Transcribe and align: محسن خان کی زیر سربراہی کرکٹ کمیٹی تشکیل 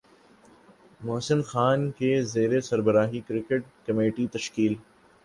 محسن 1.01 1.41
خان 1.41 1.89
کی 1.91 2.09
زیر 2.23 2.59
سربراہی 2.61 3.19
کرکٹ 3.27 3.63
کمیٹی 3.85 4.27
تشکیل 4.27 4.73